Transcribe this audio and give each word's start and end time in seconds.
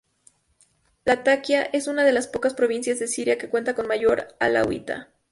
Latakia 1.05 1.61
es 1.61 1.85
una 1.85 2.03
de 2.03 2.11
las 2.11 2.25
pocas 2.25 2.55
provincias 2.55 2.97
de 2.97 3.05
Siria 3.05 3.37
que 3.37 3.49
cuenta 3.49 3.75
con 3.75 3.85
mayoría 3.87 4.29
alauita. 4.39 5.09